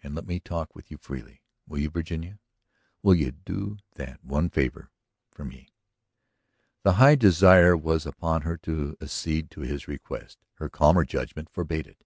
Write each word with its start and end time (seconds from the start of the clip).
And 0.00 0.14
let 0.14 0.28
me 0.28 0.38
talk 0.38 0.76
with 0.76 0.92
you 0.92 0.96
freely. 0.96 1.42
Will 1.66 1.80
you, 1.80 1.90
Virginia? 1.90 2.38
Will 3.02 3.16
you 3.16 3.32
do 3.32 3.78
that 3.96 4.22
one 4.24 4.48
favor 4.48 4.92
for 5.32 5.44
me?" 5.44 5.70
The 6.84 6.92
high 6.92 7.16
desire 7.16 7.76
was 7.76 8.06
upon 8.06 8.42
her 8.42 8.56
to 8.58 8.96
accede 9.00 9.50
to 9.50 9.62
his 9.62 9.88
request; 9.88 10.38
her 10.58 10.68
calmer 10.68 11.04
judgment 11.04 11.50
forbade 11.50 11.88
it. 11.88 12.04